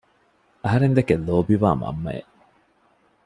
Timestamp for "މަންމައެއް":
1.81-2.31